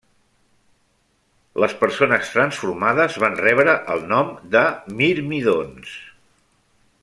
Les 1.63 1.75
persones 1.81 2.31
transformades 2.37 3.19
van 3.25 3.37
rebre 3.43 3.77
el 3.97 4.03
nom 4.15 4.33
de 4.57 4.65
Mirmídons. 5.03 5.97